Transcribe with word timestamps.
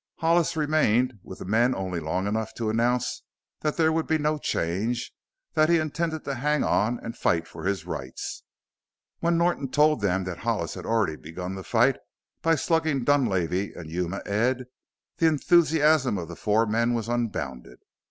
Hollis 0.17 0.57
remained 0.57 1.19
with 1.21 1.37
the 1.37 1.45
men 1.45 1.75
only 1.75 1.99
long 1.99 2.25
enough 2.25 2.55
to 2.55 2.71
announce 2.71 3.21
that 3.59 3.77
there 3.77 3.91
would 3.91 4.07
be 4.07 4.17
no 4.17 4.39
change; 4.39 5.13
that 5.53 5.69
he 5.69 5.77
intended 5.77 6.25
to 6.25 6.33
hang 6.33 6.63
on 6.63 6.99
and 7.03 7.15
fight 7.15 7.47
for 7.47 7.65
his 7.65 7.85
rights. 7.85 8.41
When 9.19 9.37
Norton 9.37 9.69
told 9.69 10.01
them 10.01 10.23
that 10.23 10.39
Hollis 10.39 10.73
had 10.73 10.87
already 10.87 11.17
begun 11.17 11.53
the 11.53 11.63
fight 11.63 11.97
by 12.41 12.55
slugging 12.55 13.03
Dunlavey 13.03 13.73
and 13.75 13.91
Yuma 13.91 14.23
Ed, 14.25 14.65
the 15.17 15.27
enthusiasm 15.27 16.17
of 16.17 16.29
the 16.29 16.35
four 16.35 16.65
men 16.65 16.95
was 16.95 17.07
unbounded. 17.07 17.77